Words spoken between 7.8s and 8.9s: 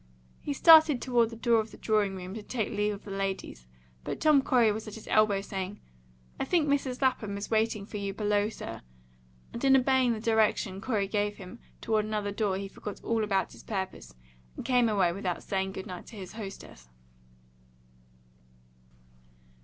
for you below, sir,"